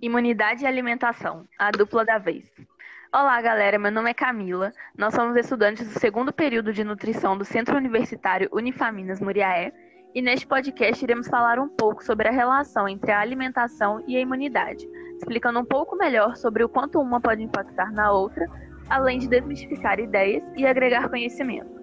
[0.00, 2.44] Imunidade e alimentação, a dupla da vez.
[3.10, 3.78] Olá, galera.
[3.78, 4.70] Meu nome é Camila.
[4.94, 9.72] Nós somos estudantes do segundo período de nutrição do Centro Universitário Unifaminas Muriaé.
[10.14, 14.20] E neste podcast iremos falar um pouco sobre a relação entre a alimentação e a
[14.20, 14.86] imunidade,
[15.16, 18.46] explicando um pouco melhor sobre o quanto uma pode impactar na outra,
[18.90, 21.74] além de desmistificar ideias e agregar conhecimento.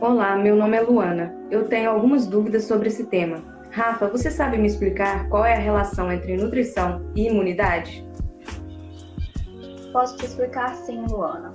[0.00, 1.32] Olá, meu nome é Luana.
[1.52, 3.53] Eu tenho algumas dúvidas sobre esse tema.
[3.74, 8.06] Rafa, você sabe me explicar qual é a relação entre nutrição e imunidade?
[9.92, 11.52] Posso te explicar sim, Luana.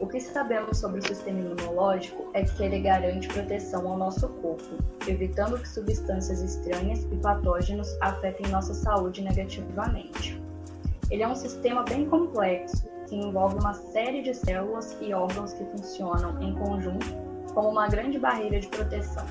[0.00, 4.82] O que sabemos sobre o sistema imunológico é que ele garante proteção ao nosso corpo,
[5.06, 10.42] evitando que substâncias estranhas e patógenos afetem nossa saúde negativamente.
[11.08, 15.64] Ele é um sistema bem complexo, que envolve uma série de células e órgãos que
[15.66, 17.06] funcionam em conjunto
[17.54, 19.24] como uma grande barreira de proteção.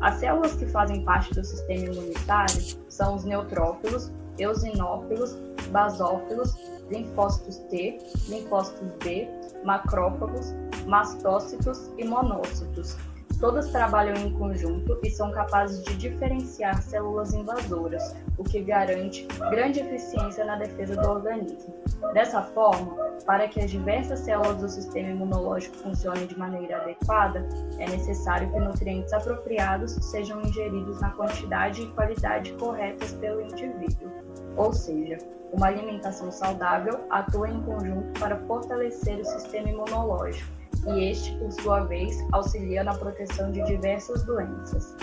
[0.00, 5.36] As células que fazem parte do sistema imunitário são os neutrófilos, eosinófilos,
[5.70, 6.56] basófilos,
[6.90, 9.28] linfócitos T, linfócitos B,
[9.64, 10.54] macrófagos,
[10.86, 12.96] mastócitos e monócitos,
[13.40, 19.80] Todas trabalham em conjunto e são capazes de diferenciar células invasoras, o que garante grande
[19.80, 21.74] eficiência na defesa do organismo.
[22.12, 27.88] Dessa forma, para que as diversas células do sistema imunológico funcionem de maneira adequada, é
[27.88, 34.10] necessário que nutrientes apropriados sejam ingeridos na quantidade e qualidade corretas pelo indivíduo.
[34.58, 35.16] Ou seja,
[35.50, 41.80] uma alimentação saudável atua em conjunto para fortalecer o sistema imunológico e este, por sua
[41.84, 44.96] vez, auxilia na proteção de diversas doenças.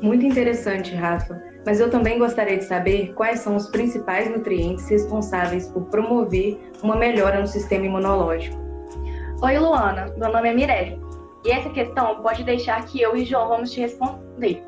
[0.00, 1.42] Muito interessante, Rafa.
[1.66, 6.96] Mas eu também gostaria de saber quais são os principais nutrientes responsáveis por promover uma
[6.96, 8.56] melhora no sistema imunológico.
[9.42, 10.14] Oi, Luana.
[10.16, 11.00] Meu nome é Mirelle.
[11.44, 14.62] E essa questão pode deixar que eu e João vamos te responder.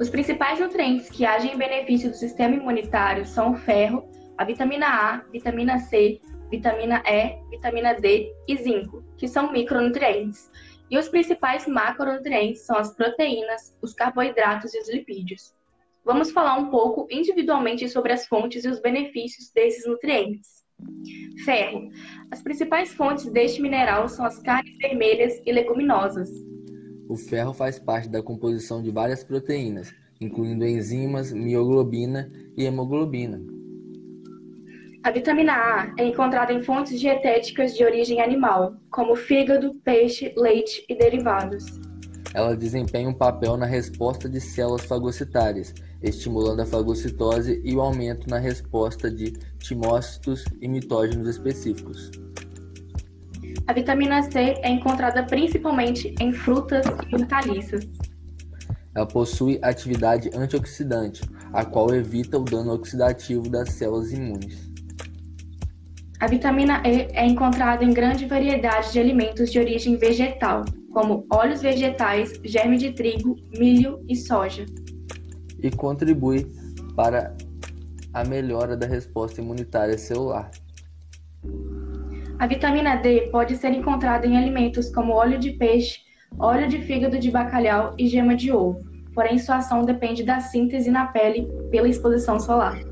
[0.00, 4.86] Os principais nutrientes que agem em benefício do sistema imunitário são o ferro, a vitamina
[4.86, 10.50] A, vitamina C, vitamina E, vitamina D e zinco, que são micronutrientes.
[10.90, 15.54] E os principais macronutrientes são as proteínas, os carboidratos e os lipídios.
[16.04, 20.64] Vamos falar um pouco individualmente sobre as fontes e os benefícios desses nutrientes.
[21.44, 21.90] Ferro.
[22.30, 26.30] As principais fontes deste mineral são as carnes vermelhas e leguminosas.
[27.08, 33.57] O ferro faz parte da composição de várias proteínas, incluindo enzimas, mioglobina e hemoglobina.
[35.08, 40.84] A vitamina A é encontrada em fontes dietéticas de origem animal, como fígado, peixe, leite
[40.86, 41.64] e derivados.
[42.34, 48.28] Ela desempenha um papel na resposta de células fagocitárias, estimulando a fagocitose e o aumento
[48.28, 52.10] na resposta de timócitos e mitógenos específicos.
[53.66, 57.88] A vitamina C é encontrada principalmente em frutas e hortaliças.
[58.94, 64.68] Ela possui atividade antioxidante, a qual evita o dano oxidativo das células imunes.
[66.20, 71.62] A vitamina E é encontrada em grande variedade de alimentos de origem vegetal, como óleos
[71.62, 74.66] vegetais, germe de trigo, milho e soja.
[75.62, 76.44] E contribui
[76.96, 77.36] para
[78.12, 80.50] a melhora da resposta imunitária celular.
[82.40, 86.00] A vitamina D pode ser encontrada em alimentos como óleo de peixe,
[86.36, 88.80] óleo de fígado de bacalhau e gema de ovo,
[89.14, 92.87] porém sua ação depende da síntese na pele pela exposição solar.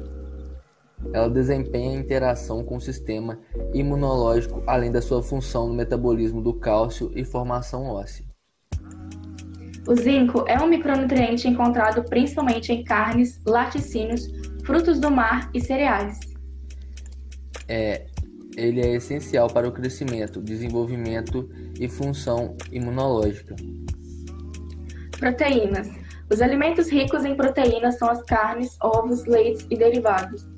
[1.16, 3.38] Ela desempenha interação com o sistema
[3.72, 8.27] imunológico, além da sua função no metabolismo do cálcio e formação óssea.
[9.88, 14.31] O zinco é um micronutriente encontrado principalmente em carnes, laticínios,
[14.62, 16.21] frutos do mar e cereais.
[17.66, 18.05] É,
[18.55, 21.49] ele é essencial para o crescimento, desenvolvimento
[21.81, 23.56] e função imunológica.
[25.19, 25.88] Proteínas.
[26.31, 30.56] Os alimentos ricos em proteínas são as carnes, ovos, leites e derivados.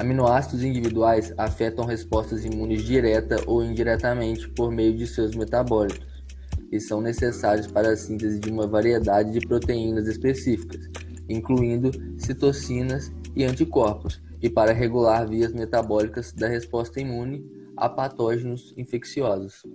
[0.00, 6.24] Aminoácidos individuais afetam respostas imunes direta ou indiretamente por meio de seus metabólitos
[6.72, 10.88] e são necessários para a síntese de uma variedade de proteínas específicas,
[11.28, 17.44] incluindo citocinas e anticorpos, e para regular vias metabólicas da resposta imune
[17.76, 19.66] a patógenos infecciosos.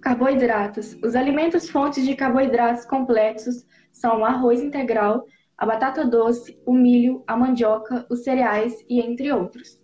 [0.00, 0.98] Carboidratos.
[1.04, 5.24] Os alimentos fontes de carboidratos complexos são o arroz integral,
[5.58, 9.80] a batata doce, o milho, a mandioca, os cereais e entre outros.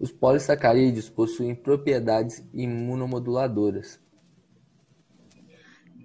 [0.00, 4.00] Os polissacarídeos possuem propriedades imunomoduladoras.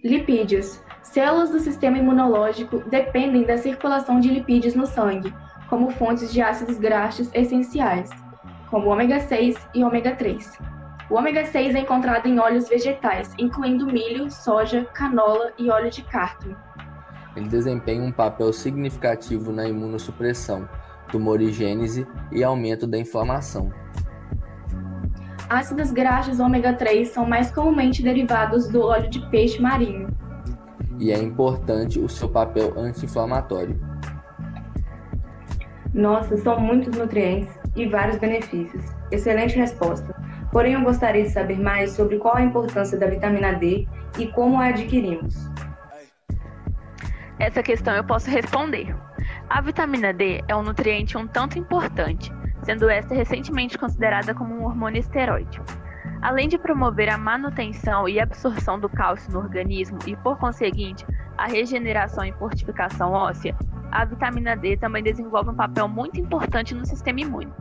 [0.04, 0.82] Lipídios.
[1.02, 5.34] Células do sistema imunológico dependem da circulação de lipídios no sangue,
[5.68, 8.10] como fontes de ácidos graxos essenciais,
[8.70, 10.58] como ômega 6 e ômega 3.
[11.10, 16.04] O ômega 6 é encontrado em óleos vegetais, incluindo milho, soja, canola e óleo de
[16.04, 16.56] cártamo.
[17.36, 20.68] Ele desempenha um papel significativo na imunossupressão,
[21.10, 23.72] tumorigênese e aumento da inflamação.
[25.50, 30.08] Ácidos graxos ômega 3 são mais comumente derivados do óleo de peixe marinho.
[30.98, 33.78] E é importante o seu papel anti-inflamatório.
[35.94, 38.84] Nossa, são muitos nutrientes e vários benefícios.
[39.12, 40.16] Excelente resposta.
[40.52, 43.88] Porém, eu gostaria de saber mais sobre qual a importância da vitamina D
[44.18, 45.36] e como a adquirimos.
[47.42, 48.96] Essa questão eu posso responder.
[49.50, 54.64] A vitamina D é um nutriente um tanto importante, sendo esta recentemente considerada como um
[54.64, 55.60] hormônio esteroide.
[56.22, 61.04] Além de promover a manutenção e absorção do cálcio no organismo e, por conseguinte,
[61.36, 63.58] a regeneração e fortificação óssea,
[63.92, 67.52] a vitamina D também desenvolve um papel muito importante no sistema imune.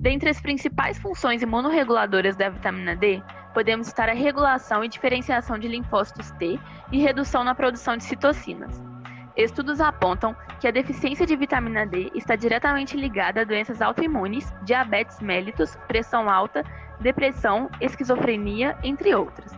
[0.00, 3.22] Dentre as principais funções imunorreguladoras da vitamina D,
[3.52, 6.58] podemos citar a regulação e diferenciação de linfócitos T
[6.90, 8.91] e redução na produção de citocinas.
[9.36, 15.20] Estudos apontam que a deficiência de vitamina D está diretamente ligada a doenças autoimunes, diabetes
[15.20, 16.62] mellitus, pressão alta,
[17.00, 19.50] depressão, esquizofrenia, entre outras.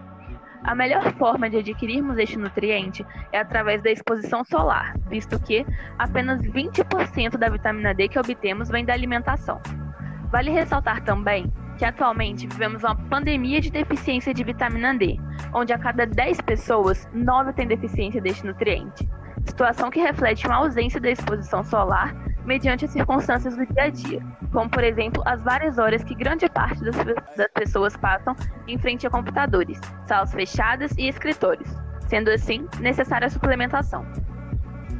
[0.62, 5.67] A melhor forma de adquirirmos este nutriente é através da exposição solar, visto que
[5.99, 9.61] apenas 20% da vitamina D que obtemos vem da alimentação.
[10.31, 15.19] Vale ressaltar também que atualmente vivemos uma pandemia de deficiência de vitamina D,
[15.53, 19.06] onde a cada 10 pessoas, 9 têm deficiência deste nutriente
[19.44, 22.14] situação que reflete uma ausência da exposição solar
[22.44, 24.20] mediante as circunstâncias do dia a dia,
[24.52, 26.94] como, por exemplo, as várias horas que grande parte das,
[27.37, 28.37] das pessoas passam
[28.69, 31.69] em frente a computadores, salas fechadas e escritórios,
[32.08, 34.05] sendo assim necessária a suplementação.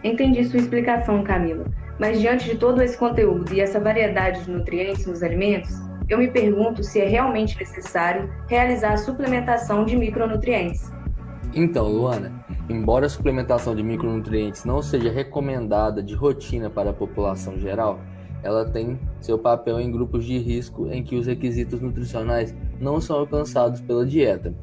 [0.03, 1.65] Entendi sua explicação, Camila,
[1.99, 5.71] mas diante de todo esse conteúdo e essa variedade de nutrientes nos alimentos,
[6.09, 10.93] eu me pergunto se é realmente necessário realizar a suplementação de micronutrientes.
[11.55, 17.59] Então, Luana, embora a suplementação de micronutrientes não seja recomendada de rotina para a população
[17.59, 18.01] geral,
[18.43, 23.17] ela tem seu papel em grupos de risco em que os requisitos nutricionais não são
[23.17, 24.55] alcançados pela dieta,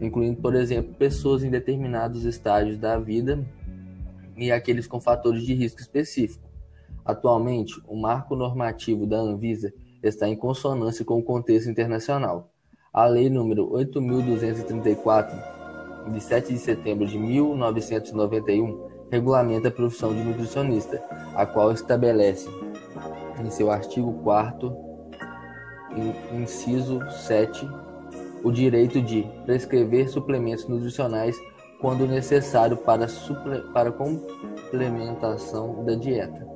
[0.00, 3.44] incluindo, por exemplo, pessoas em determinados estágios da vida
[4.36, 6.48] e aqueles com fatores de risco específico.
[7.04, 9.72] Atualmente, o marco normativo da Anvisa
[10.02, 12.52] está em consonância com o contexto internacional.
[12.92, 15.53] A Lei número 8234
[16.08, 21.02] de 7 de setembro de 1991, regulamenta a profissão de nutricionista,
[21.34, 22.48] a qual estabelece,
[23.40, 24.94] em seu artigo 4
[26.32, 27.68] inciso 7,
[28.42, 31.36] o direito de prescrever suplementos nutricionais
[31.80, 36.46] quando necessário para, suple para complementação da dieta.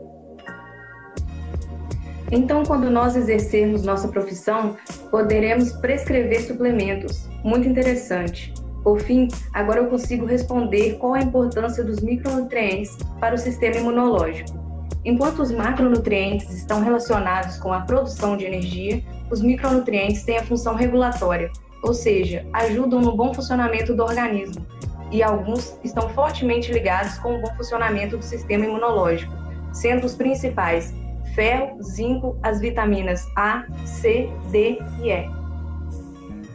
[2.31, 4.77] Então, quando nós exercermos nossa profissão,
[5.11, 7.27] poderemos prescrever suplementos.
[7.43, 8.53] Muito interessante.
[8.89, 14.59] Por fim, agora eu consigo responder qual a importância dos micronutrientes para o sistema imunológico.
[15.05, 20.75] Enquanto os macronutrientes estão relacionados com a produção de energia, os micronutrientes têm a função
[20.75, 21.51] regulatória,
[21.83, 24.67] ou seja, ajudam no bom funcionamento do organismo,
[25.13, 29.31] e alguns estão fortemente ligados com o bom funcionamento do sistema imunológico,
[29.71, 30.95] sendo os principais
[31.35, 35.39] ferro, zinco, as vitaminas A, C, D e E.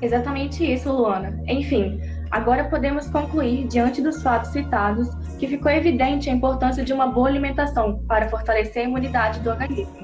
[0.03, 1.41] Exatamente isso, Luana.
[1.47, 2.01] Enfim,
[2.33, 5.07] Agora podemos concluir, diante dos fatos citados,
[5.38, 10.04] que ficou evidente a importância de uma boa alimentação para fortalecer a imunidade do organismo.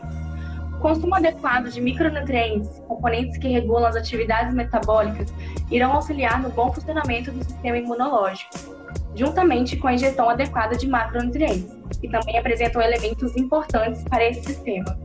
[0.75, 5.33] O consumo adequado de micronutrientes, componentes que regulam as atividades metabólicas,
[5.71, 8.53] irão auxiliar no bom funcionamento do sistema imunológico,
[9.15, 14.95] juntamente com a ingestão adequada de macronutrientes, que também apresentam elementos importantes para esse sistema.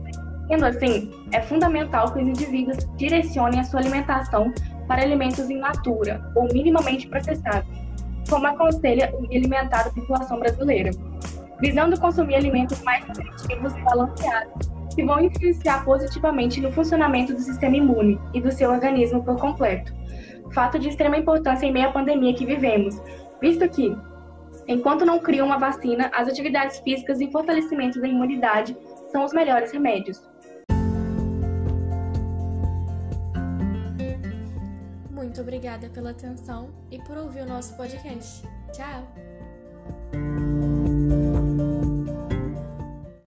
[0.47, 4.53] Sendo assim, é fundamental que os indivíduos direcionem a sua alimentação
[4.87, 7.69] para alimentos in natura ou minimamente processados,
[8.29, 10.91] como aconselha o Alimentar da População Brasileira,
[11.59, 17.77] visando consumir alimentos mais nutritivos e balanceados, que vão influenciar positivamente no funcionamento do sistema
[17.77, 19.93] imune e do seu organismo por completo.
[20.53, 22.99] Fato de extrema importância em meio à pandemia que vivemos,
[23.41, 23.95] visto que,
[24.67, 28.75] enquanto não criam uma vacina, as atividades físicas e fortalecimento da imunidade
[29.11, 30.21] são os melhores remédios.
[35.35, 38.47] Muito obrigada pela atenção e por ouvir o nosso podcast.
[38.71, 39.34] Tchau!